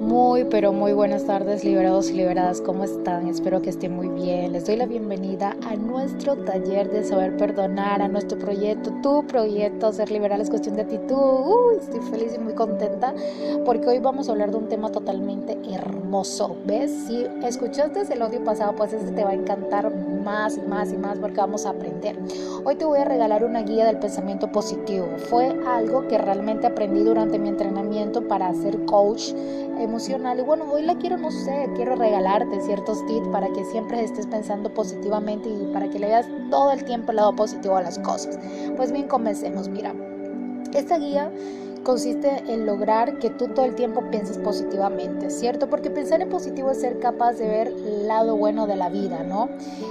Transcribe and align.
Muy, 0.00 0.44
pero 0.44 0.72
muy 0.72 0.92
buenas 0.92 1.24
tardes, 1.24 1.64
liberados 1.64 2.08
y 2.10 2.12
liberadas. 2.12 2.60
¿Cómo 2.60 2.84
están? 2.84 3.26
Espero 3.26 3.60
que 3.60 3.70
estén 3.70 3.96
muy 3.96 4.08
bien. 4.08 4.52
Les 4.52 4.64
doy 4.64 4.76
la 4.76 4.86
bienvenida 4.86 5.56
a 5.66 5.74
nuestro 5.74 6.36
taller 6.36 6.88
de 6.88 7.02
saber 7.02 7.36
perdonar, 7.36 8.00
a 8.00 8.06
nuestro 8.06 8.38
proyecto, 8.38 8.92
tu 9.02 9.26
proyecto, 9.26 9.92
ser 9.92 10.12
liberal 10.12 10.40
es 10.40 10.50
cuestión 10.50 10.76
de 10.76 10.82
actitud. 10.82 11.16
Uy, 11.16 11.78
estoy 11.80 12.00
feliz 12.10 12.32
y 12.36 12.38
muy 12.38 12.54
contenta 12.54 13.12
porque 13.64 13.88
hoy 13.88 13.98
vamos 13.98 14.28
a 14.28 14.32
hablar 14.32 14.52
de 14.52 14.58
un 14.58 14.68
tema 14.68 14.92
totalmente 14.92 15.58
hermoso. 15.68 16.56
¿Ves? 16.64 16.92
Si 17.08 17.26
escuchaste 17.44 18.02
el 18.12 18.22
audio 18.22 18.42
pasado, 18.44 18.76
pues 18.76 18.92
este 18.92 19.10
te 19.10 19.24
va 19.24 19.30
a 19.30 19.34
encantar 19.34 19.92
más 20.28 20.58
y 20.58 20.60
más 20.60 20.92
y 20.92 20.98
más 20.98 21.18
porque 21.18 21.38
vamos 21.38 21.64
a 21.64 21.70
aprender. 21.70 22.18
Hoy 22.62 22.76
te 22.76 22.84
voy 22.84 22.98
a 22.98 23.04
regalar 23.06 23.44
una 23.44 23.62
guía 23.62 23.86
del 23.86 23.98
pensamiento 23.98 24.52
positivo. 24.52 25.08
Fue 25.30 25.58
algo 25.66 26.06
que 26.06 26.18
realmente 26.18 26.66
aprendí 26.66 27.02
durante 27.02 27.38
mi 27.38 27.48
entrenamiento 27.48 28.28
para 28.28 28.52
ser 28.52 28.84
coach 28.84 29.32
emocional. 29.78 30.38
Y 30.38 30.42
bueno, 30.42 30.70
hoy 30.70 30.82
la 30.82 30.96
quiero, 30.98 31.16
no 31.16 31.30
sé, 31.30 31.70
quiero 31.76 31.96
regalarte 31.96 32.60
ciertos 32.60 33.06
tips 33.06 33.26
para 33.28 33.48
que 33.54 33.64
siempre 33.64 34.04
estés 34.04 34.26
pensando 34.26 34.68
positivamente 34.74 35.48
y 35.48 35.72
para 35.72 35.88
que 35.88 35.98
le 35.98 36.08
veas 36.08 36.26
todo 36.50 36.72
el 36.72 36.84
tiempo 36.84 37.12
el 37.12 37.16
lado 37.16 37.34
positivo 37.34 37.76
a 37.76 37.82
las 37.82 37.98
cosas. 37.98 38.38
Pues 38.76 38.92
bien, 38.92 39.08
comencemos. 39.08 39.70
Mira, 39.70 39.94
esta 40.74 40.98
guía 40.98 41.30
consiste 41.82 42.42
en 42.46 42.66
lograr 42.66 43.18
que 43.18 43.30
tú 43.30 43.48
todo 43.48 43.64
el 43.64 43.74
tiempo 43.74 44.02
pienses 44.10 44.38
positivamente, 44.38 45.30
¿cierto? 45.30 45.68
Porque 45.68 45.90
pensar 45.90 46.20
en 46.20 46.28
positivo 46.28 46.70
es 46.70 46.80
ser 46.80 46.98
capaz 46.98 47.34
de 47.34 47.48
ver 47.48 47.68
el 47.68 48.06
lado 48.06 48.36
bueno 48.36 48.66
de 48.66 48.76
la 48.76 48.88
vida, 48.88 49.22
¿no? 49.22 49.48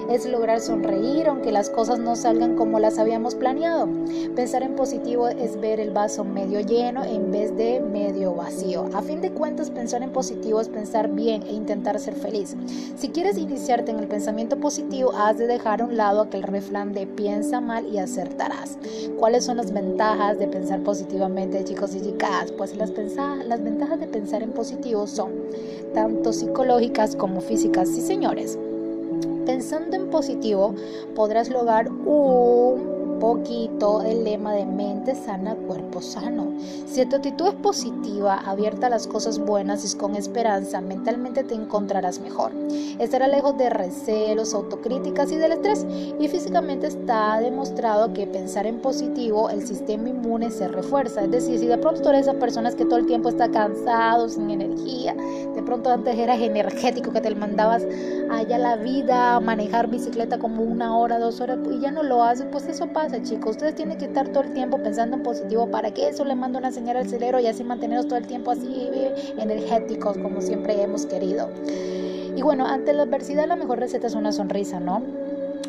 Es 0.10 0.26
lograr 0.26 0.60
sonreír 0.60 1.28
aunque 1.28 1.52
las 1.52 1.70
cosas 1.70 2.00
no 2.00 2.16
salgan 2.16 2.56
como 2.56 2.80
las 2.80 3.00
habíamos 3.00 3.36
planeado. 3.36 3.88
Pensar 4.36 4.64
en 4.64 4.76
positivo 4.76 5.28
es 5.28 5.60
ver 5.60 5.80
el 5.80 5.92
vaso 5.92 6.24
medio 6.24 6.60
lleno 6.60 7.04
en 7.04 7.32
vez 7.32 7.56
de 7.56 7.80
medio 7.80 8.34
vacío. 8.34 8.86
A 8.94 9.02
fin 9.02 9.22
de 9.22 9.32
cuentas, 9.32 9.72
pensar 9.72 10.04
en 10.04 10.12
positivo 10.12 10.62
es 10.62 10.70
pensar 10.70 11.10
bien 11.10 11.44
e 11.44 11.54
intentar 11.54 12.00
ser 12.00 12.14
feliz. 12.14 12.56
Si 12.96 13.10
quieres 13.10 13.38
iniciarte 13.38 13.92
en 13.92 14.00
el 14.00 14.08
pensamiento 14.08 14.58
positivo, 14.58 15.12
has 15.14 15.38
de 15.38 15.48
dejar 15.48 15.82
a 15.82 15.86
un 15.86 15.98
lado 15.98 16.22
aquel 16.22 16.44
refrán 16.44 16.94
de 16.94 17.08
piensa 17.08 17.62
mal 17.62 17.86
y 17.88 17.98
acertarás. 17.98 18.78
¿Cuáles 19.18 19.46
son 19.46 19.58
las 19.58 19.72
ventajas 19.72 20.38
de 20.38 20.48
pensar 20.48 20.82
positivamente, 20.84 21.64
chicos? 21.64 21.77
Pues 22.58 22.76
las, 22.76 22.92
las 23.46 23.64
ventajas 23.64 24.00
de 24.00 24.08
pensar 24.08 24.44
en 24.44 24.52
positivo 24.52 25.08
son 25.08 25.32
tanto 25.94 26.34
psicológicas 26.34 27.16
como 27.16 27.42
físicas. 27.42 27.90
Sí, 27.90 28.02
señores, 28.02 28.58
pensando 29.46 29.96
en 29.96 30.10
positivo 30.10 30.74
podrás 31.16 31.50
lograr 31.50 31.90
un 31.90 32.97
poquito 33.20 34.02
el 34.02 34.24
lema 34.24 34.54
de 34.54 34.66
mente 34.66 35.16
sana, 35.16 35.56
cuerpo 35.56 36.02
sano. 36.02 36.54
Si 36.86 37.06
tu 37.06 37.16
actitud 37.18 37.48
es 37.48 37.54
positiva, 37.56 38.36
abierta 38.46 38.88
a 38.88 38.90
las 38.90 39.08
cosas 39.08 39.40
buenas 39.40 39.84
y 39.92 39.98
con 39.98 40.16
esperanza, 40.16 40.82
mentalmente 40.82 41.44
te 41.44 41.56
encontrarás 41.56 42.20
mejor. 42.20 42.52
Estará 43.00 43.28
lejos 43.28 43.58
de 43.58 43.70
recelos, 43.70 44.54
autocríticas 44.54 45.32
y 45.32 45.38
del 45.38 45.54
estrés. 45.54 45.86
Y 46.20 46.28
físicamente 46.28 46.88
está 46.88 47.40
demostrado 47.40 48.14
que 48.14 48.28
pensar 48.28 48.66
en 48.66 48.80
positivo, 48.80 49.50
el 49.50 49.66
sistema 49.66 50.10
inmune 50.10 50.52
se 50.52 50.68
refuerza. 50.68 51.24
Es 51.24 51.32
decir, 51.32 51.60
si 51.60 51.68
de 51.68 51.78
pronto 51.78 52.10
eres 52.10 52.22
esa 52.22 52.34
persona 52.34 52.72
que 52.72 52.86
todo 52.86 52.98
el 52.98 53.06
tiempo 53.06 53.30
está 53.30 53.50
cansado, 53.50 54.28
sin 54.30 54.50
energía, 54.50 55.16
de 55.56 55.64
pronto 55.64 55.90
antes 55.90 56.18
eras 56.18 56.40
energético, 56.40 57.12
que 57.12 57.22
te 57.22 57.34
mandabas 57.36 57.84
allá 58.30 58.58
la 58.58 58.76
vida, 58.76 59.40
manejar 59.40 59.88
bicicleta 59.88 60.38
como 60.38 60.64
una 60.64 60.98
hora, 60.98 61.20
dos 61.20 61.40
horas, 61.40 61.60
y 61.72 61.80
ya 61.80 61.92
no 61.92 62.04
lo 62.04 62.24
haces, 62.24 62.48
pues 62.52 62.68
eso 62.68 62.88
pasa 62.88 63.07
chicos. 63.24 63.52
Ustedes 63.52 63.76
tienen 63.76 63.98
que 63.98 64.06
estar 64.06 64.28
todo 64.30 64.44
el 64.44 64.54
tiempo 64.54 64.78
pensando 64.78 65.16
en 65.18 65.24
positivo 65.24 65.70
para 65.70 65.94
que 65.94 66.10
eso 66.10 66.26
le 66.26 66.36
mande 66.36 66.58
una 66.58 66.72
señal 66.72 66.98
al 66.98 67.08
cerebro 67.08 67.40
y 67.40 67.48
así 67.48 67.64
mantenernos 67.64 68.08
todo 68.08 68.18
el 68.20 68.28
tiempo 68.28 68.52
así 68.52 68.90
energéticos 69.38 70.18
como 70.18 70.42
siempre 70.42 70.82
hemos 70.82 71.06
querido. 71.06 71.50
Y 72.36 72.42
bueno, 72.42 72.68
ante 72.68 72.94
la 72.94 73.04
adversidad 73.04 73.48
la 73.48 73.56
mejor 73.56 73.80
receta 73.80 74.08
es 74.08 74.16
una 74.16 74.32
sonrisa, 74.32 74.80
¿no? 74.80 75.02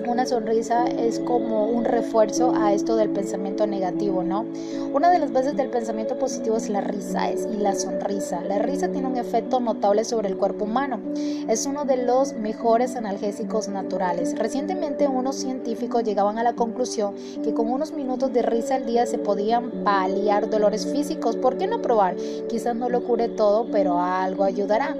Una 0.07 0.27
sonrisa 0.27 0.87
es 0.87 1.19
como 1.21 1.67
un 1.67 1.84
refuerzo 1.84 2.55
a 2.55 2.72
esto 2.72 2.97
del 2.97 3.11
pensamiento 3.11 3.67
negativo, 3.67 4.22
¿no? 4.22 4.45
Una 4.93 5.11
de 5.11 5.19
las 5.19 5.33
bases 5.33 5.56
del 5.56 5.71
pensamiento 5.71 6.19
positivo 6.19 6.56
es 6.56 6.69
la 6.69 6.81
risa 6.81 7.31
es, 7.31 7.47
y 7.53 7.56
la 7.56 7.75
sonrisa. 7.75 8.41
La 8.43 8.59
risa 8.59 8.89
tiene 8.89 9.09
un 9.09 9.17
efecto 9.17 9.61
notable 9.61 10.05
sobre 10.05 10.28
el 10.28 10.37
cuerpo 10.37 10.65
humano. 10.65 11.00
Es 11.49 11.67
uno 11.67 11.84
de 11.84 11.99
los 11.99 12.34
mejores 12.34 12.97
analgésicos 12.97 13.69
naturales. 13.69 14.39
Recientemente 14.39 15.09
unos 15.09 15.37
científicos 15.37 16.05
llegaban 16.05 16.39
a 16.39 16.43
la 16.43 16.55
conclusión 16.55 17.15
que 17.43 17.55
con 17.55 17.71
unos 17.71 17.93
minutos 17.93 18.33
de 18.33 18.43
risa 18.43 18.77
al 18.77 18.87
día 18.87 19.06
se 19.06 19.19
podían 19.19 19.84
paliar 19.84 20.49
dolores 20.49 20.87
físicos. 20.87 21.37
¿Por 21.37 21.59
qué 21.59 21.67
no 21.67 21.83
probar? 21.83 22.17
Quizás 22.49 22.75
no 22.77 22.89
lo 22.89 23.03
cure 23.03 23.28
todo, 23.28 23.67
pero 23.71 24.01
algo 24.01 24.45
ayudará. 24.45 24.97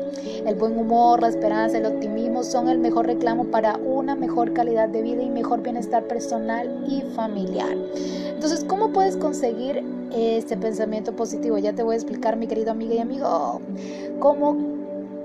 El 0.47 0.55
buen 0.55 0.79
humor, 0.79 1.21
la 1.21 1.29
esperanza, 1.29 1.79
el 1.79 1.87
optimismo 1.87 2.43
son 2.43 2.69
el 2.69 2.79
mejor 2.79 3.07
reclamo 3.07 3.47
para 3.47 3.77
una 3.77 4.15
mejor 4.15 4.53
calidad 4.53 4.88
de 4.93 5.03
vida 5.03 5.23
y 5.23 5.31
mejor 5.31 5.63
bienestar 5.63 6.05
personal 6.05 6.85
y 6.89 7.03
familiar. 7.15 7.77
Entonces, 8.27 8.65
¿cómo 8.65 8.93
puedes 8.93 9.17
conseguir 9.17 9.83
este 10.13 10.57
pensamiento 10.57 11.15
positivo? 11.15 11.59
Ya 11.59 11.75
te 11.75 11.83
voy 11.83 11.95
a 11.95 11.97
explicar, 11.97 12.37
mi 12.37 12.47
querido 12.47 12.71
amiga 12.71 12.95
y 12.95 12.99
amigo, 12.99 13.61
cómo 14.21 14.57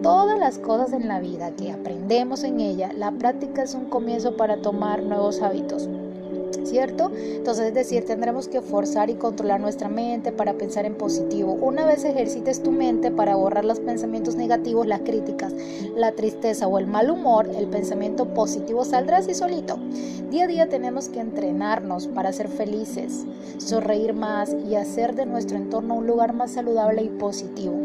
todas 0.02 0.38
las 0.38 0.58
cosas 0.60 0.94
en 0.94 1.08
la 1.08 1.20
vida 1.20 1.52
que 1.52 1.72
aprendemos 1.72 2.44
en 2.44 2.60
ella, 2.60 2.92
la 2.94 3.12
práctica 3.12 3.64
es 3.64 3.74
un 3.74 3.86
comienzo 3.86 4.36
para 4.36 4.58
tomar 4.58 5.02
nuevos 5.04 5.42
hábitos. 5.42 5.88
¿Cierto? 6.64 7.12
Entonces, 7.16 7.68
es 7.68 7.74
decir, 7.74 8.06
tendremos 8.06 8.48
que 8.48 8.62
forzar 8.62 9.10
y 9.10 9.16
controlar 9.16 9.60
nuestra 9.60 9.90
mente 9.90 10.32
para 10.32 10.54
pensar 10.54 10.86
en 10.86 10.96
positivo. 10.96 11.54
Una 11.54 11.86
vez 11.86 12.04
ejercites 12.04 12.64
tu 12.64 12.72
mente 12.72 13.12
para 13.12 13.36
borrar 13.36 13.66
los 13.66 13.80
pensamientos 13.80 14.36
negativos, 14.36 14.88
las 14.88 15.02
críticas, 15.02 15.54
la 15.96 16.14
tristeza 16.14 16.68
o 16.68 16.80
el 16.80 16.88
mal 16.88 17.10
humor, 17.10 17.50
el 17.56 17.68
pensamiento 17.68 18.34
positivo 18.34 18.86
saldrá 18.86 19.18
así 19.18 19.34
solito. 19.34 19.78
Día 20.30 20.46
a 20.46 20.48
día 20.48 20.68
tenemos 20.68 21.10
que 21.10 21.20
entrenarnos 21.20 22.08
para 22.08 22.34
ser 22.34 22.48
felices, 22.48 23.26
sonreír 23.58 24.14
más 24.14 24.56
y 24.68 24.76
hacer 24.76 25.14
de 25.14 25.28
nuestro 25.28 25.58
entorno 25.58 25.96
un 25.96 26.08
lugar 26.08 26.34
más 26.34 26.54
saludable 26.54 27.04
y 27.04 27.10
positivo. 27.10 27.76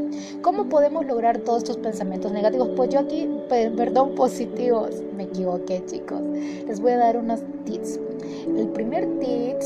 ¿Cómo 0.41 0.69
podemos 0.69 1.05
lograr 1.05 1.39
todos 1.39 1.59
estos 1.59 1.77
pensamientos 1.77 2.33
negativos? 2.33 2.71
Pues 2.75 2.89
yo 2.89 3.01
aquí, 3.01 3.29
perdón, 3.49 4.15
positivos. 4.15 4.91
Me 5.15 5.25
equivoqué, 5.25 5.85
chicos. 5.85 6.21
Les 6.67 6.81
voy 6.81 6.93
a 6.93 6.99
dar 6.99 7.17
unos 7.19 7.41
tips. 7.65 8.01
El 8.47 8.69
primer 8.69 9.07
tip 9.19 9.57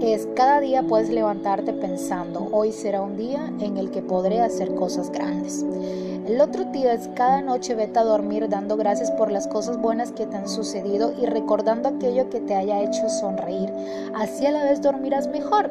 es 0.00 0.28
cada 0.34 0.60
día 0.60 0.82
puedes 0.82 1.08
levantarte 1.08 1.72
pensando, 1.72 2.48
hoy 2.52 2.72
será 2.72 3.02
un 3.02 3.16
día 3.16 3.52
en 3.60 3.76
el 3.76 3.90
que 3.90 4.02
podré 4.02 4.40
hacer 4.40 4.74
cosas 4.74 5.10
grandes. 5.10 5.64
El 6.26 6.40
otro 6.40 6.66
tip 6.72 6.86
es 6.86 7.08
cada 7.14 7.40
noche 7.40 7.74
vete 7.74 7.98
a 7.98 8.04
dormir 8.04 8.48
dando 8.48 8.76
gracias 8.76 9.10
por 9.12 9.30
las 9.30 9.46
cosas 9.46 9.80
buenas 9.80 10.12
que 10.12 10.26
te 10.26 10.36
han 10.36 10.48
sucedido 10.48 11.12
y 11.20 11.26
recordando 11.26 11.88
aquello 11.88 12.28
que 12.30 12.40
te 12.40 12.54
haya 12.54 12.82
hecho 12.82 13.08
sonreír. 13.08 13.72
Así 14.14 14.44
a 14.44 14.50
la 14.50 14.64
vez 14.64 14.82
dormirás 14.82 15.28
mejor. 15.28 15.70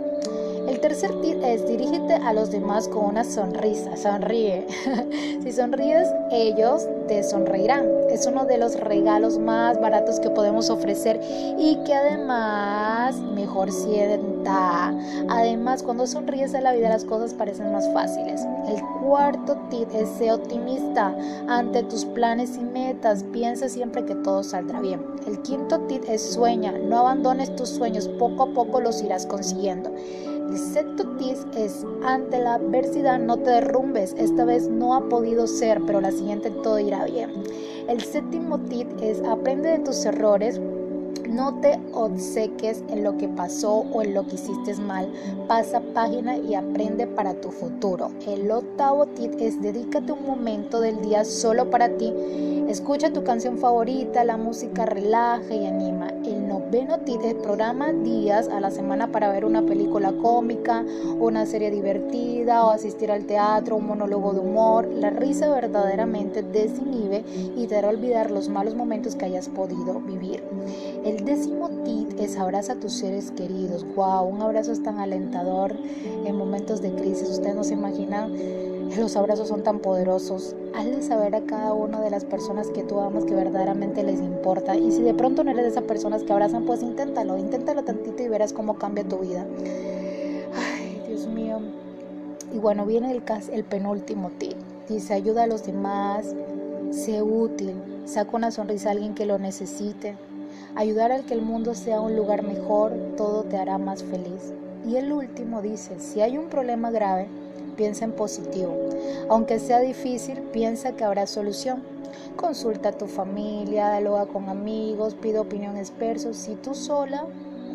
El 0.76 0.82
tercer 0.82 1.22
tip 1.22 1.42
es 1.42 1.66
dirígete 1.66 2.16
a 2.16 2.34
los 2.34 2.52
demás 2.52 2.90
con 2.90 3.06
una 3.06 3.24
sonrisa, 3.24 3.96
sonríe. 3.96 4.68
si 5.42 5.54
sonríes, 5.54 6.10
ellos 6.32 6.86
te 7.08 7.24
sonreirán. 7.24 7.88
Es 8.10 8.28
uno 8.28 8.44
de 8.44 8.58
los 8.58 8.78
regalos 8.78 9.40
más 9.40 9.80
baratos 9.80 10.20
que 10.20 10.30
podemos 10.30 10.70
ofrecer 10.70 11.22
y 11.58 11.78
que 11.86 11.94
además 11.94 13.16
mejor 13.22 13.72
sienta. 13.72 14.94
Además, 15.30 15.82
cuando 15.82 16.08
sonríes 16.08 16.54
a 16.54 16.60
la 16.60 16.74
vida 16.74 16.90
las 16.90 17.06
cosas 17.06 17.34
parecen 17.34 17.72
más 17.72 17.90
fáciles. 17.94 18.46
El 18.68 18.82
cuarto 19.02 19.56
tip 19.70 19.88
es 19.94 20.10
ser 20.10 20.34
optimista 20.34 21.16
ante 21.48 21.84
tus 21.84 22.04
planes 22.04 22.58
y 22.58 22.66
metas. 22.66 23.24
Piensa 23.32 23.70
siempre 23.70 24.04
que 24.04 24.16
todo 24.16 24.44
saldrá 24.44 24.82
bien. 24.82 25.02
El 25.26 25.42
quinto 25.42 25.80
tip 25.88 26.04
es 26.10 26.34
sueña, 26.34 26.74
no 26.74 27.00
abandones 27.00 27.56
tus 27.56 27.70
sueños, 27.70 28.10
poco 28.20 28.44
a 28.44 28.54
poco 28.54 28.82
los 28.82 29.02
irás 29.02 29.26
consiguiendo. 29.26 29.90
El 30.50 30.58
sexto 30.60 31.04
tip 31.18 31.38
es, 31.56 31.86
ante 32.04 32.40
la 32.40 32.56
adversidad 32.56 33.20
no 33.20 33.38
te 33.38 33.50
derrumbes, 33.50 34.16
esta 34.18 34.46
vez 34.46 34.68
no 34.68 34.94
ha 34.94 35.10
podido 35.10 35.48
ser, 35.48 35.82
pero 35.86 36.02
la 36.02 36.12
siguiente 36.12 36.50
todo 36.50 36.80
irá 36.80 37.06
bien. 37.06 37.32
El 37.88 38.02
séptimo 38.02 38.60
tip 38.60 38.88
es, 39.02 39.22
aprende 39.24 39.70
de 39.70 39.80
tus 39.80 40.06
errores, 40.06 40.60
no 41.30 41.60
te 41.60 41.80
obseques 41.94 42.84
en 42.90 43.04
lo 43.04 43.18
que 43.18 43.28
pasó 43.28 43.86
o 43.92 44.02
en 44.02 44.14
lo 44.14 44.26
que 44.28 44.36
hiciste 44.36 44.76
mal. 44.76 45.12
Pasa 45.48 45.82
página 45.94 46.38
y 46.38 46.56
aprende 46.56 47.08
para 47.08 47.34
tu 47.34 47.50
futuro. 47.50 48.12
El 48.28 48.50
octavo 48.52 49.08
tip 49.08 49.34
es 49.40 49.62
dedícate 49.62 50.12
un 50.12 50.26
momento 50.26 50.80
del 50.80 51.02
día 51.02 51.26
solo 51.26 51.70
para 51.70 51.90
ti. 51.98 52.14
Escucha 52.68 53.12
tu 53.12 53.24
canción 53.24 53.58
favorita, 53.58 54.24
la 54.24 54.38
música 54.38 54.86
relaja 54.86 55.54
y 55.54 55.66
anima. 55.66 56.08
Noveno 56.66 56.98
tip 57.00 57.22
es 57.22 57.36
programa 57.36 57.94
días 57.94 58.48
a 58.48 58.60
la 58.60 58.72
semana 58.72 59.12
para 59.12 59.32
ver 59.32 59.46
una 59.46 59.62
película 59.62 60.12
cómica, 60.14 60.84
una 61.20 61.46
serie 61.46 61.70
divertida 61.70 62.66
o 62.66 62.72
asistir 62.72 63.12
al 63.12 63.26
teatro, 63.26 63.76
un 63.76 63.86
monólogo 63.86 64.34
de 64.34 64.40
humor. 64.40 64.88
La 64.88 65.12
risa 65.12 65.48
verdaderamente 65.48 66.42
desinhibe 66.42 67.24
y 67.56 67.68
te 67.68 67.78
hará 67.78 67.90
olvidar 67.90 68.32
los 68.32 68.50
malos 68.50 68.74
momentos 68.74 69.16
que 69.16 69.26
hayas 69.26 69.48
podido 69.48 70.02
vivir. 70.02 70.44
El 71.04 71.24
décimo 71.24 71.70
tip 71.84 72.20
es 72.20 72.36
abraza 72.36 72.74
a 72.74 72.80
tus 72.80 72.94
seres 72.94 73.30
queridos. 73.30 73.86
Wow, 73.96 74.28
un 74.28 74.42
abrazo 74.42 74.72
es 74.72 74.82
tan 74.82 74.98
alentador 74.98 75.76
en 76.26 76.36
momentos 76.36 76.82
de 76.82 76.92
crisis. 76.96 77.30
Ustedes 77.30 77.56
no 77.56 77.64
se 77.64 77.74
imaginan 77.74 78.34
Los 78.98 79.18
abrazos 79.18 79.48
son 79.50 79.64
tan 79.64 79.80
poderosos. 79.80 80.56
Hazle 80.74 81.02
saber 81.02 81.36
a 81.36 81.42
cada 81.42 81.74
una 81.74 82.00
de 82.00 82.10
las 82.10 82.24
personas 82.24 82.70
que 82.70 82.84
tú 82.84 83.00
amas 83.00 83.26
que 83.26 83.34
verdaderamente 83.34 84.04
les 84.04 84.20
importa. 84.20 84.76
Y 84.76 84.92
si 84.92 85.02
de 85.02 85.14
pronto 85.14 85.44
no 85.44 85.52
eres 85.52 85.64
de 85.64 85.70
esas 85.72 85.84
personas 85.84 86.24
que 86.24 86.32
abrazan, 86.32 86.66
pues 86.66 86.82
inténtalo, 86.82 87.38
inténtalo 87.38 87.84
tantito 87.84 88.24
y 88.24 88.30
verás 88.30 88.54
cómo 88.54 88.76
cambia 88.76 89.04
tu 89.04 89.20
vida. 89.20 89.46
Ay, 90.56 91.02
Dios 91.08 91.28
mío. 91.28 91.60
Y 92.54 92.58
bueno, 92.60 92.86
viene 92.86 93.12
el, 93.12 93.24
el 93.52 93.64
penúltimo 93.66 94.32
tip. 94.38 94.56
Dice, 94.88 95.14
ayuda 95.14 95.44
a 95.44 95.48
los 95.48 95.66
demás, 95.66 96.34
sé 96.92 97.22
útil, 97.22 97.74
saca 98.06 98.38
una 98.38 98.52
sonrisa 98.52 98.90
a 98.90 98.92
alguien 98.94 99.16
que 99.16 99.26
lo 99.26 99.40
necesite. 99.40 100.16
Ayudar 100.76 101.12
al 101.12 101.26
que 101.26 101.34
el 101.34 101.42
mundo 101.42 101.74
sea 101.74 102.00
un 102.00 102.16
lugar 102.16 102.44
mejor, 102.44 102.94
todo 103.18 103.44
te 103.44 103.58
hará 103.58 103.78
más 103.78 104.04
feliz. 104.04 104.54
Y 104.88 104.98
el 104.98 105.12
último 105.12 105.62
dice, 105.62 106.00
si 106.00 106.22
hay 106.22 106.38
un 106.38 106.50
problema 106.50 106.92
grave, 106.92 107.28
piensa 107.76 108.06
en 108.06 108.12
positivo. 108.12 108.74
Aunque 109.30 109.60
sea 109.60 109.80
difícil, 109.80 110.42
piensa 110.54 110.94
que 110.94 111.04
habrá 111.04 111.28
solución. 111.28 111.84
Consulta 112.36 112.90
a 112.90 112.92
tu 112.92 113.08
familia, 113.08 113.92
dialoga 113.92 114.26
con 114.26 114.50
amigos, 114.50 115.16
pide 115.16 115.40
opinión 115.40 115.78
expertos. 115.78 116.38
Si 116.38 116.56
tú 116.56 116.76
sola 116.76 117.26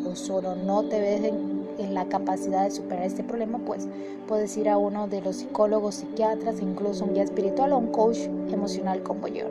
o 0.05 0.15
solo 0.15 0.55
no 0.55 0.83
te 0.83 0.99
ves 0.99 1.23
en, 1.23 1.61
la 1.93 2.05
capacidad 2.05 2.63
de 2.63 2.71
superar 2.71 3.05
este 3.05 3.23
problema, 3.23 3.57
pues 3.57 3.87
puedes 4.27 4.55
ir 4.55 4.69
a 4.69 4.77
uno 4.77 5.07
de 5.07 5.19
los 5.21 5.37
psicólogos, 5.37 5.95
psiquiatras, 5.95 6.61
incluso 6.61 7.05
un 7.05 7.15
guía 7.15 7.23
espiritual 7.23 7.73
o 7.73 7.79
un 7.79 7.87
coach 7.87 8.19
emocional 8.51 9.01
como 9.01 9.27
yo. 9.27 9.45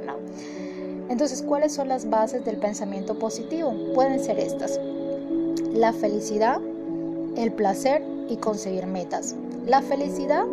Entonces, 1.09 1.43
¿cuáles 1.43 1.73
son 1.73 1.89
las 1.89 2.09
bases 2.09 2.45
del 2.45 2.57
pensamiento 2.57 3.19
positivo? 3.19 3.75
Pueden 3.95 4.21
ser 4.21 4.39
estas. 4.39 4.79
La 5.73 5.93
felicidad, 5.93 6.61
el 7.37 7.53
placer 7.53 8.05
y 8.29 8.37
conseguir 8.37 8.87
metas. 8.87 9.35
La 9.71 9.83
felicidad 9.83 10.47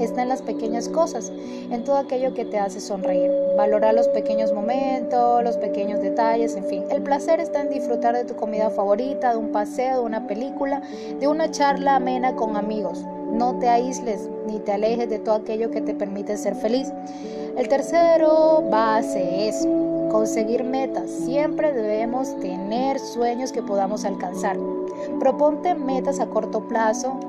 está 0.00 0.22
en 0.22 0.28
las 0.28 0.42
pequeñas 0.42 0.88
cosas, 0.88 1.30
en 1.70 1.84
todo 1.84 1.96
aquello 1.96 2.34
que 2.34 2.44
te 2.44 2.58
hace 2.58 2.80
sonreír. 2.80 3.30
Valorar 3.56 3.94
los 3.94 4.08
pequeños 4.08 4.52
momentos, 4.52 5.44
los 5.44 5.56
pequeños 5.58 6.00
detalles, 6.00 6.56
en 6.56 6.64
fin. 6.64 6.82
El 6.90 7.00
placer 7.00 7.38
está 7.38 7.60
en 7.60 7.70
disfrutar 7.70 8.16
de 8.16 8.24
tu 8.24 8.34
comida 8.34 8.70
favorita, 8.70 9.30
de 9.30 9.36
un 9.36 9.52
paseo, 9.52 10.00
de 10.00 10.04
una 10.04 10.26
película, 10.26 10.82
de 11.20 11.28
una 11.28 11.52
charla 11.52 11.94
amena 11.94 12.34
con 12.34 12.56
amigos. 12.56 13.04
No 13.30 13.60
te 13.60 13.68
aísles 13.68 14.28
ni 14.48 14.58
te 14.58 14.72
alejes 14.72 15.08
de 15.08 15.20
todo 15.20 15.36
aquello 15.36 15.70
que 15.70 15.80
te 15.80 15.94
permite 15.94 16.36
ser 16.36 16.56
feliz. 16.56 16.92
El 17.56 17.68
tercero 17.68 18.64
base 18.68 19.46
es 19.46 19.68
conseguir 20.10 20.64
metas. 20.64 21.08
Siempre 21.10 21.72
debemos 21.72 22.36
tener 22.40 22.98
sueños 22.98 23.52
que 23.52 23.62
podamos 23.62 24.04
alcanzar. 24.04 24.56
Proponte 25.20 25.74
metas 25.76 26.18
a 26.18 26.26
corto 26.26 26.66
plazo. 26.66 27.20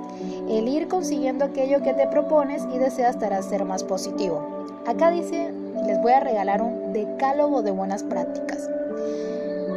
El 0.50 0.68
ir 0.68 0.88
consiguiendo 0.88 1.46
aquello 1.46 1.82
que 1.82 1.94
te 1.94 2.08
propones 2.08 2.64
y 2.74 2.78
deseas 2.78 3.18
te 3.18 3.26
hará 3.26 3.42
ser 3.42 3.66
más 3.66 3.84
positivo. 3.84 4.42
Acá 4.86 5.10
dice, 5.10 5.52
les 5.86 6.02
voy 6.02 6.12
a 6.12 6.20
regalar 6.20 6.62
un 6.62 6.94
decálogo 6.94 7.64
de 7.64 7.72
buenas 7.72 8.04
prácticas. 8.04 8.70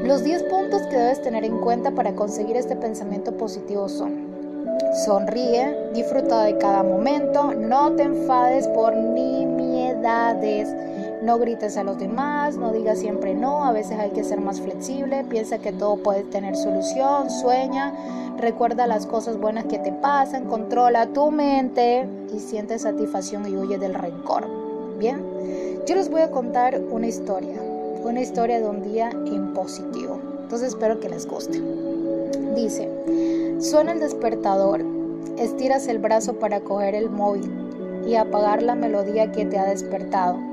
Los 0.04 0.24
10 0.24 0.44
puntos 0.44 0.82
que 0.82 0.96
debes 0.96 1.22
tener 1.22 1.44
en 1.44 1.58
cuenta 1.60 1.90
para 1.90 2.14
conseguir 2.14 2.56
este 2.56 2.76
pensamiento 2.76 3.36
positivo 3.36 3.88
son 3.88 4.28
Sonríe, 5.04 5.90
disfruta 5.92 6.44
de 6.44 6.56
cada 6.58 6.82
momento, 6.82 7.52
no 7.54 7.92
te 7.92 8.04
enfades 8.04 8.66
por 8.68 8.96
nimiedades, 8.96 10.68
no 11.22 11.38
grites 11.38 11.76
a 11.76 11.84
los 11.84 11.98
demás, 11.98 12.56
no 12.56 12.72
digas 12.72 12.98
siempre 12.98 13.34
no, 13.34 13.64
a 13.64 13.72
veces 13.72 13.98
hay 13.98 14.10
que 14.10 14.24
ser 14.24 14.40
más 14.40 14.60
flexible, 14.60 15.24
piensa 15.24 15.58
que 15.58 15.72
todo 15.72 15.96
puede 15.96 16.22
tener 16.24 16.56
solución, 16.56 17.30
sueña, 17.30 17.92
recuerda 18.38 18.86
las 18.86 19.06
cosas 19.06 19.38
buenas 19.38 19.64
que 19.64 19.78
te 19.78 19.92
pasan, 19.92 20.44
controla 20.44 21.06
tu 21.08 21.30
mente 21.30 22.08
y 22.34 22.38
siente 22.38 22.78
satisfacción 22.78 23.46
y 23.48 23.56
huye 23.56 23.78
del 23.78 23.94
rencor. 23.94 24.46
Bien, 24.98 25.24
yo 25.86 25.94
les 25.94 26.10
voy 26.10 26.20
a 26.22 26.30
contar 26.30 26.80
una 26.90 27.06
historia, 27.06 27.60
una 28.02 28.20
historia 28.20 28.60
de 28.60 28.68
un 28.68 28.82
día 28.82 29.10
en 29.10 29.54
positivo. 29.54 30.18
Entonces 30.42 30.68
espero 30.68 30.98
que 30.98 31.08
les 31.08 31.26
guste. 31.26 31.62
Dice, 32.54 32.88
suena 33.60 33.92
el 33.92 34.00
despertador, 34.00 34.84
estiras 35.36 35.86
el 35.88 35.98
brazo 35.98 36.34
para 36.34 36.60
coger 36.60 36.94
el 36.94 37.10
móvil 37.10 37.50
y 38.06 38.14
apagar 38.14 38.62
la 38.62 38.74
melodía 38.74 39.30
que 39.30 39.44
te 39.44 39.58
ha 39.58 39.66
despertado. 39.66 40.47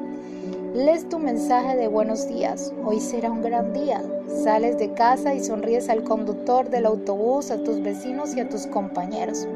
Lees 0.75 1.07
tu 1.07 1.19
mensaje 1.19 1.77
de 1.77 1.87
buenos 1.87 2.27
días. 2.27 2.73
Hoy 2.83 2.99
será 2.99 3.31
un 3.31 3.41
gran 3.41 3.71
día. 3.71 4.03
Sales 4.43 4.77
de 4.77 4.91
casa 4.91 5.33
y 5.33 5.41
sonríes 5.41 5.87
al 5.87 6.03
conductor 6.03 6.69
del 6.69 6.85
autobús, 6.85 7.49
a 7.49 7.63
tus 7.63 7.81
vecinos 7.81 8.35
y 8.35 8.41
a 8.41 8.49
tus 8.49 8.67
compañeros. 8.67 9.47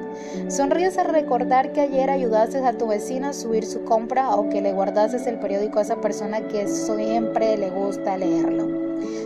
Sonríes 0.48 0.98
al 0.98 1.10
recordar 1.10 1.74
que 1.74 1.82
ayer 1.82 2.10
ayudaste 2.10 2.60
a 2.60 2.78
tu 2.78 2.88
vecina 2.88 3.30
a 3.30 3.34
subir 3.34 3.66
su 3.66 3.84
compra 3.84 4.34
o 4.34 4.48
que 4.48 4.62
le 4.62 4.72
guardaste 4.72 5.30
el 5.30 5.40
periódico 5.40 5.80
a 5.80 5.82
esa 5.82 6.00
persona 6.00 6.48
que 6.48 6.70
siempre 6.70 7.58
le 7.58 7.70
gusta 7.70 8.16
leerlo. 8.16 8.70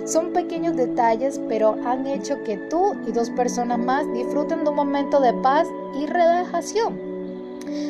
Son 0.07 0.33
pequeños 0.33 0.75
detalles, 0.75 1.39
pero 1.47 1.77
han 1.85 2.07
hecho 2.07 2.43
que 2.43 2.57
tú 2.71 2.95
y 3.05 3.11
dos 3.11 3.29
personas 3.29 3.77
más 3.77 4.11
disfruten 4.13 4.63
de 4.63 4.71
un 4.71 4.77
momento 4.77 5.19
de 5.19 5.33
paz 5.43 5.67
y 5.95 6.07
relajación. 6.07 7.12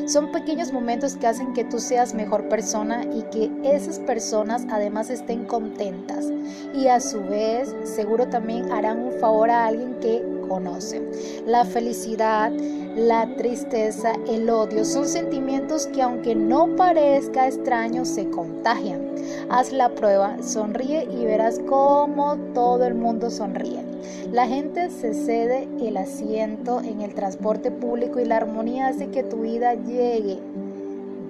Son 0.06 0.32
pequeños 0.32 0.72
momentos 0.72 1.16
que 1.16 1.28
hacen 1.28 1.54
que 1.54 1.64
tú 1.64 1.80
seas 1.80 2.14
mejor 2.14 2.50
persona 2.50 3.04
y 3.06 3.24
que 3.24 3.52
esas 3.64 4.00
personas 4.00 4.66
además 4.70 5.10
estén 5.10 5.46
contentas. 5.46 6.26
Y 6.74 6.88
a 6.88 7.00
su 7.00 7.22
vez, 7.22 7.74
seguro 7.84 8.28
también 8.28 8.72
harán 8.72 9.00
un 9.00 9.14
favor 9.14 9.50
a 9.50 9.68
alguien 9.68 9.96
que 10.00 10.24
conoce. 10.48 11.02
La 11.46 11.66
felicidad, 11.66 12.52
la 12.96 13.28
tristeza, 13.36 14.14
el 14.28 14.50
odio 14.50 14.86
son 14.86 15.08
sentimientos 15.08 15.88
que 15.88 16.02
aunque 16.02 16.36
no 16.36 16.76
parezca 16.76 17.48
extraño, 17.48 18.06
se 18.06 18.30
contagian. 18.30 19.16
Haz 19.50 19.72
la 19.72 19.90
prueba, 19.90 20.38
sonríe 20.44 21.08
y 21.12 21.26
verás 21.26 21.60
cómo 21.68 22.38
todo 22.54 22.86
el 22.86 22.96
mundo 22.96 23.30
sonríe. 23.30 23.93
La 24.32 24.48
gente 24.48 24.90
se 24.90 25.14
cede 25.14 25.68
el 25.82 25.98
asiento 25.98 26.82
en 26.82 27.02
el 27.02 27.14
transporte 27.14 27.72
público 27.72 28.20
y 28.20 28.26
la 28.26 28.38
armonía 28.38 28.88
hace 28.88 29.08
que 29.08 29.24
tu 29.24 29.42
vida 29.42 29.74
llegue, 29.74 30.40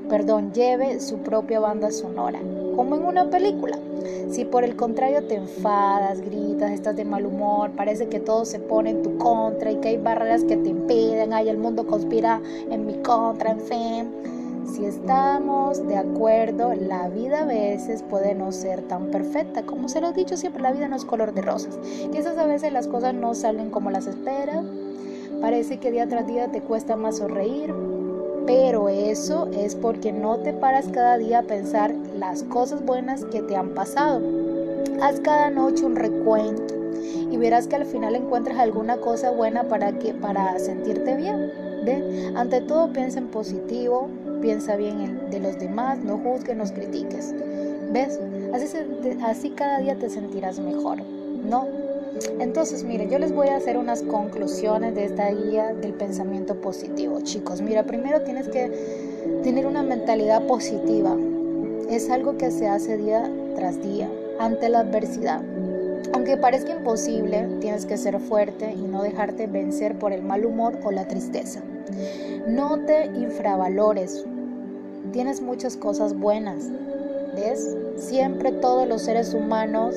perdón, 0.10 0.54
lleve 0.54 1.00
su 1.00 1.18
propia 1.20 1.60
banda 1.60 1.92
sonora, 1.92 2.40
como 2.76 2.96
en 2.96 3.06
una 3.06 3.30
película. 3.30 3.78
Si 4.30 4.46
por 4.46 4.64
el 4.64 4.76
contrario 4.76 5.24
te 5.26 5.36
enfadas, 5.36 6.22
gritas, 6.22 6.72
estás 6.72 6.96
de 6.96 7.06
mal 7.06 7.26
humor, 7.26 7.72
parece 7.72 8.08
que 8.08 8.20
todo 8.20 8.46
se 8.46 8.60
pone 8.60 8.92
en 8.92 9.04
tu 9.04 9.18
contra 9.18 9.72
y 9.72 9.76
que 9.78 9.90
hay 9.90 9.98
barreras 9.98 10.44
que 10.44 10.58
te 10.58 10.70
impiden, 10.70 11.34
ay, 11.34 11.50
el 11.50 11.58
mundo 11.58 11.86
conspira 11.86 12.42
en 12.70 12.86
mi 12.86 12.96
contra, 12.96 13.52
en 13.52 13.60
fin 13.60 14.43
si 14.66 14.86
estamos 14.86 15.86
de 15.88 15.98
acuerdo, 15.98 16.74
la 16.74 17.10
vida 17.10 17.42
a 17.42 17.46
veces 17.46 18.04
puede 18.04 18.36
no 18.36 18.52
ser 18.52 18.82
tan 18.84 19.08
perfecta. 19.08 19.64
Como 19.64 19.90
se 19.90 20.02
lo 20.02 20.10
he 20.10 20.14
dicho 20.14 20.38
siempre, 20.38 20.62
la 20.62 20.72
vida 20.72 20.88
no 20.88 20.96
es 20.96 21.06
color 21.06 21.34
de 21.34 21.42
rosas. 21.42 21.78
Quizás 22.12 22.38
a 22.38 22.46
veces 22.46 22.72
las 22.72 22.88
cosas 22.88 23.14
no 23.14 23.34
salen 23.36 23.70
como 23.70 23.92
las 23.92 24.08
esperas. 24.08 24.64
Parece 25.42 25.78
que 25.78 25.92
día 25.92 26.08
tras 26.08 26.28
día 26.28 26.52
te 26.52 26.62
cuesta 26.62 26.96
más 26.96 27.18
sonreír. 27.18 27.74
Pero 28.46 28.90
eso 28.90 29.48
es 29.54 29.76
porque 29.76 30.12
no 30.12 30.38
te 30.38 30.54
paras 30.54 30.88
cada 30.92 31.18
día 31.18 31.40
a 31.40 31.44
pensar 31.44 31.94
las 32.18 32.44
cosas 32.44 32.84
buenas 32.84 33.24
que 33.26 33.42
te 33.42 33.56
han 33.56 33.70
pasado. 33.70 34.22
Haz 35.02 35.20
cada 35.22 35.50
noche 35.50 35.86
un 35.86 35.96
recuento 35.96 36.74
y 37.32 37.38
verás 37.38 37.68
que 37.68 37.76
al 37.76 37.86
final 37.86 38.16
encuentras 38.16 38.60
alguna 38.60 38.98
cosa 38.98 39.32
buena 39.32 39.64
para 39.64 39.98
que 39.98 40.14
para 40.14 40.60
sentirte 40.60 41.16
bien. 41.16 41.52
Ante 42.36 42.62
todo 42.62 42.94
piensa 42.94 43.20
en 43.20 43.28
positivo, 43.28 44.08
piensa 44.44 44.76
bien 44.76 45.30
de 45.32 45.40
los 45.40 45.58
demás, 45.58 46.00
no 46.04 46.18
juzgues, 46.18 46.56
no 46.56 46.66
critiques. 46.66 47.34
¿Ves? 47.94 48.20
Así, 48.54 48.68
así 49.24 49.50
cada 49.52 49.80
día 49.80 49.96
te 49.96 50.10
sentirás 50.10 50.60
mejor, 50.60 51.00
¿no? 51.50 51.66
Entonces, 52.40 52.84
mire, 52.84 53.08
yo 53.10 53.20
les 53.20 53.34
voy 53.34 53.48
a 53.48 53.56
hacer 53.56 53.78
unas 53.78 54.02
conclusiones 54.04 54.96
de 54.96 55.06
esta 55.06 55.32
guía 55.32 55.74
del 55.74 55.94
pensamiento 55.94 56.56
positivo. 56.60 57.22
Chicos, 57.22 57.62
mira, 57.62 57.84
primero 57.84 58.22
tienes 58.22 58.50
que 58.50 58.70
tener 59.44 59.66
una 59.66 59.82
mentalidad 59.82 60.46
positiva. 60.46 61.16
Es 61.90 62.10
algo 62.10 62.38
que 62.38 62.52
se 62.52 62.68
hace 62.68 62.98
día 62.98 63.32
tras 63.56 63.82
día 63.82 64.10
ante 64.40 64.68
la 64.68 64.80
adversidad. 64.80 65.42
Aunque 66.14 66.36
parezca 66.36 66.74
imposible, 66.74 67.48
tienes 67.62 67.86
que 67.86 67.98
ser 67.98 68.20
fuerte 68.20 68.74
y 68.74 68.82
no 68.82 69.02
dejarte 69.04 69.48
vencer 69.48 69.98
por 69.98 70.12
el 70.12 70.22
mal 70.22 70.46
humor 70.46 70.78
o 70.84 70.92
la 70.92 71.08
tristeza. 71.08 71.62
No 72.48 72.80
te 72.80 73.06
infravalores. 73.06 74.26
Tienes 75.14 75.44
muchas 75.44 75.78
cosas 75.78 76.18
buenas. 76.18 76.72
¿Ves? 77.36 77.78
Siempre 77.98 78.52
todos 78.52 78.88
los 78.88 79.04
seres 79.04 79.36
humanos 79.36 79.96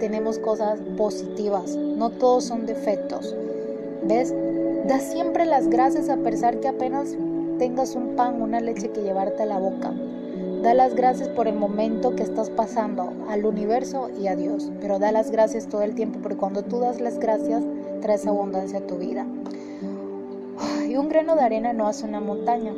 tenemos 0.00 0.38
cosas 0.38 0.80
positivas. 0.96 1.76
No 1.76 2.08
todos 2.08 2.44
son 2.44 2.64
defectos. 2.64 3.36
¿Ves? 4.04 4.34
Da 4.86 5.00
siempre 5.00 5.44
las 5.44 5.68
gracias 5.68 6.08
a 6.08 6.16
pesar 6.16 6.60
que 6.60 6.68
apenas 6.68 7.14
tengas 7.58 7.94
un 7.94 8.16
pan, 8.16 8.40
una 8.40 8.58
leche 8.60 8.90
que 8.90 9.02
llevarte 9.02 9.42
a 9.42 9.46
la 9.46 9.58
boca. 9.58 9.92
Da 10.62 10.72
las 10.72 10.94
gracias 10.94 11.28
por 11.28 11.46
el 11.46 11.56
momento 11.56 12.16
que 12.16 12.22
estás 12.22 12.48
pasando 12.48 13.12
al 13.28 13.44
universo 13.44 14.08
y 14.18 14.28
a 14.28 14.34
Dios, 14.34 14.72
pero 14.80 14.98
da 14.98 15.12
las 15.12 15.30
gracias 15.30 15.66
todo 15.66 15.82
el 15.82 15.94
tiempo 15.94 16.20
porque 16.22 16.38
cuando 16.38 16.62
tú 16.62 16.80
das 16.80 17.02
las 17.02 17.18
gracias 17.18 17.62
traes 18.00 18.26
abundancia 18.26 18.78
a 18.78 18.86
tu 18.86 18.96
vida. 18.96 19.26
Y 20.88 20.96
un 20.96 21.10
grano 21.10 21.34
de 21.34 21.42
arena 21.42 21.74
no 21.74 21.86
hace 21.86 22.06
una 22.06 22.20
montaña, 22.20 22.72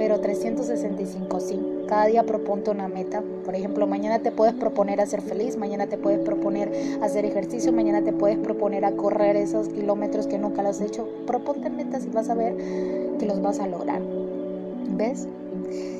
pero 0.00 0.18
365 0.18 1.40
sí. 1.40 1.60
Cada 1.86 2.06
día 2.06 2.22
proponte 2.22 2.70
una 2.70 2.88
meta. 2.88 3.22
Por 3.44 3.54
ejemplo, 3.54 3.86
mañana 3.86 4.20
te 4.20 4.32
puedes 4.32 4.54
proponer 4.54 4.98
a 4.98 5.04
ser 5.04 5.20
feliz, 5.20 5.58
mañana 5.58 5.88
te 5.88 5.98
puedes 5.98 6.20
proponer 6.20 6.72
a 7.02 7.04
hacer 7.04 7.26
ejercicio, 7.26 7.70
mañana 7.70 8.02
te 8.02 8.14
puedes 8.14 8.38
proponer 8.38 8.86
a 8.86 8.92
correr 8.92 9.36
esos 9.36 9.68
kilómetros 9.68 10.26
que 10.26 10.38
nunca 10.38 10.62
los 10.62 10.80
has 10.80 10.86
hecho. 10.86 11.06
Proponte 11.26 11.68
metas 11.68 12.06
y 12.06 12.08
vas 12.08 12.30
a 12.30 12.34
ver 12.34 12.56
que 13.18 13.26
los 13.26 13.42
vas 13.42 13.60
a 13.60 13.66
lograr. 13.66 14.00
¿Ves? 14.96 15.28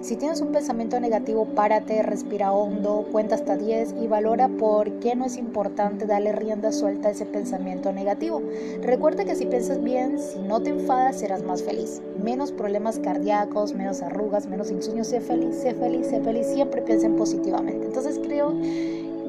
Si 0.02 0.16
tienes 0.16 0.40
un 0.40 0.52
pensamiento 0.52 0.98
negativo, 0.98 1.44
párate, 1.44 2.02
respira 2.02 2.52
hondo, 2.52 3.06
cuenta 3.12 3.34
hasta 3.34 3.56
10 3.56 3.94
y 4.02 4.06
valora 4.06 4.48
por 4.48 4.90
qué 5.00 5.14
no 5.14 5.24
es 5.24 5.36
importante 5.36 6.06
darle 6.06 6.32
rienda 6.32 6.72
suelta 6.72 7.08
a 7.08 7.10
ese 7.12 7.26
pensamiento 7.26 7.92
negativo. 7.92 8.42
Recuerda 8.82 9.24
que 9.24 9.34
si 9.34 9.46
piensas 9.46 9.82
bien, 9.82 10.18
si 10.18 10.38
no 10.40 10.60
te 10.62 10.70
enfadas, 10.70 11.18
serás 11.18 11.42
más 11.42 11.62
feliz. 11.62 12.00
Menos 12.22 12.52
problemas 12.52 12.98
cardíacos, 12.98 13.74
menos 13.74 14.02
arrugas, 14.02 14.46
menos 14.46 14.70
insomnio. 14.70 15.04
Sé 15.04 15.20
feliz, 15.20 15.56
sé 15.56 15.74
feliz, 15.74 16.06
sé 16.06 16.20
feliz. 16.20 16.46
Siempre 16.46 16.82
piensen 16.82 17.16
positivamente. 17.16 17.86
Entonces 17.86 18.18
creo 18.22 18.54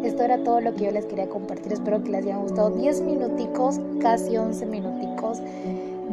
esto 0.04 0.24
era 0.24 0.44
todo 0.44 0.62
lo 0.62 0.74
que 0.74 0.86
yo 0.86 0.92
les 0.92 1.06
quería 1.06 1.30
compartir. 1.30 1.74
Espero 1.74 2.04
que 2.04 2.10
les 2.10 2.26
hayan 2.26 2.42
gustado 2.42 2.72
10 2.72 3.02
minuticos, 3.02 3.80
casi 4.02 4.36
11 4.36 4.66
minuticos 4.66 5.40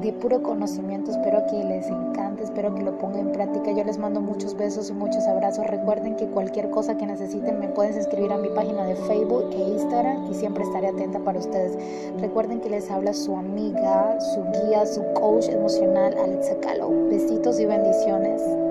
de 0.00 0.12
puro 0.12 0.42
conocimiento. 0.42 1.10
Espero 1.10 1.44
que 1.46 1.64
les 1.64 1.86
encante, 1.88 2.44
espero 2.44 2.74
que 2.74 2.82
lo 2.82 2.96
pongan 2.98 3.28
en 3.28 3.32
práctica. 3.32 3.72
Yo 3.72 3.84
les 3.84 3.98
mando 3.98 4.20
muchos 4.20 4.56
besos 4.56 4.90
y 4.90 4.92
muchos 4.92 5.26
abrazos. 5.26 5.66
Recuerden 5.66 6.16
que 6.16 6.26
cualquier 6.26 6.70
cosa 6.70 6.96
que 6.96 7.06
necesiten 7.06 7.58
me 7.58 7.68
pueden 7.68 7.96
escribir 7.96 8.32
a 8.32 8.38
mi 8.38 8.48
página 8.48 8.84
de 8.84 8.94
Facebook 8.94 9.50
e 9.52 9.58
Instagram 9.58 10.30
y 10.30 10.34
siempre 10.34 10.64
estaré 10.64 10.88
atenta 10.88 11.18
para 11.20 11.38
ustedes. 11.38 11.76
Recuerden 12.20 12.60
que 12.60 12.70
les 12.70 12.90
habla 12.90 13.12
su 13.12 13.36
amiga, 13.36 14.18
su 14.20 14.42
guía, 14.42 14.86
su 14.86 15.02
coach 15.14 15.48
emocional, 15.48 16.14
Alexa 16.18 16.58
Calo. 16.60 16.90
Besitos 17.08 17.58
y 17.60 17.66
bendiciones. 17.66 18.67